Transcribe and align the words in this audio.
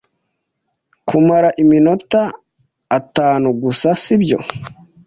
Kumara 1.07 1.49
iminota 1.63 2.21
atanu 2.97 3.47
gusa, 3.61 3.89
sibyo? 4.03 4.37